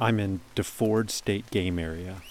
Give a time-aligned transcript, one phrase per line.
[0.00, 2.22] I'm in DeFord State Game Area.